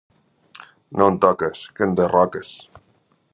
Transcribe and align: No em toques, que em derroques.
No 0.99 1.09
em 1.13 1.19
toques, 1.25 1.61
que 1.79 1.87
em 1.89 1.93
derroques. 2.01 2.55